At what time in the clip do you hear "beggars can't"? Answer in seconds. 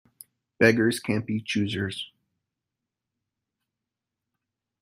0.59-1.27